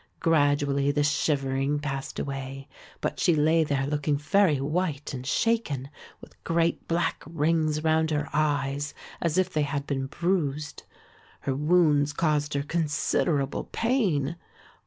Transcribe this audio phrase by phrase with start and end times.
[0.19, 2.67] Gradually the shivering passed away,
[3.01, 8.27] but she lay there looking very white and shaken, with great black rings round her
[8.33, 10.85] eyes, as if they had been bruised.
[11.41, 14.37] Her wounds caused her considerable pain.